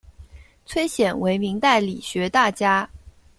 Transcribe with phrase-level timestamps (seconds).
[0.65, 2.89] 崔铣为明代理学大家。